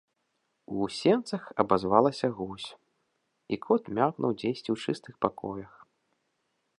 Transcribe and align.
У 0.75 0.87
сенцах 0.99 1.43
абазвалася 1.63 2.27
гусь, 2.39 2.65
і 3.53 3.61
кот 3.67 3.83
мяўкнуў 3.99 4.31
дзесьці 4.39 4.65
ў 4.65 4.77
чыстых 4.87 5.13
пакоях. 5.27 5.73